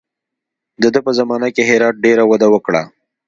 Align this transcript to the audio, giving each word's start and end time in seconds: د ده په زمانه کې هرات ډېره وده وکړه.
د 0.81 0.83
ده 0.93 0.99
په 1.05 1.11
زمانه 1.19 1.47
کې 1.55 1.63
هرات 1.69 1.95
ډېره 2.05 2.23
وده 2.31 2.47
وکړه. 2.53 2.83